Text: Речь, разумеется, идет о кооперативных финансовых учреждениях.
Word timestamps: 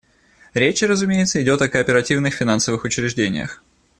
Речь, 0.55 0.81
разумеется, 0.81 1.43
идет 1.43 1.61
о 1.61 1.69
кооперативных 1.69 2.33
финансовых 2.33 2.85
учреждениях. 2.85 3.61